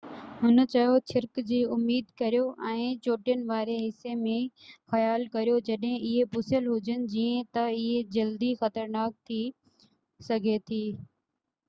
[0.41, 4.39] هن چيو ڇرڪ جي اميد ڪريو ۽ چوٽين واري حصي م
[4.93, 9.41] خيال ڪريو جڏهن اهي پُسيل هجن جيئن تہ اهي جلدي خطرناڪ ٿي
[10.31, 10.85] سگهي ٿي